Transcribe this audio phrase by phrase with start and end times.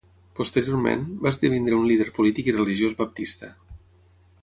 [0.37, 3.55] Posteriorment, va esdevenir un líder polític i religiós baptista.